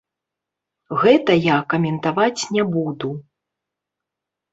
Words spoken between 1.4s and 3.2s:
я каментаваць не буду.